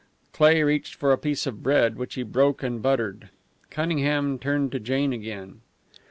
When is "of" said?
1.45-1.61